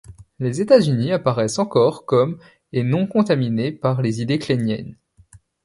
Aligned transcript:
Les 0.39 0.61
États-Unis 0.61 1.11
apparaissent 1.11 1.59
encore 1.59 2.07
comme 2.07 2.39
et 2.73 2.81
non 2.81 3.05
contaminé 3.05 3.71
par 3.71 4.01
les 4.01 4.19
idées 4.23 4.39
kleiniennes. 4.39 4.97